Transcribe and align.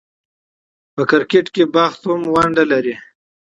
په 0.95 1.01
کرکټ 1.09 1.45
کښي 1.55 1.65
بخت 1.75 2.01
هم 2.09 2.21
ونډه 2.33 2.63
لري. 2.71 2.95